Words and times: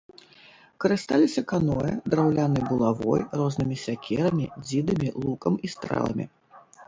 Карысталіся 0.83 1.41
каноэ, 1.51 1.91
драўлянай 2.13 2.63
булавой, 2.71 3.21
рознымі 3.41 3.75
сякерамі, 3.83 4.45
дзідамі, 4.69 5.09
лукам 5.27 5.53
і 5.69 5.75
стрэламі. 5.77 6.25